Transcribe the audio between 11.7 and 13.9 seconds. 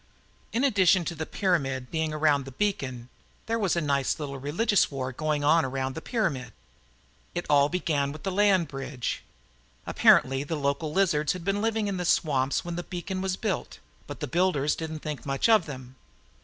in the swamps when the beacon was built,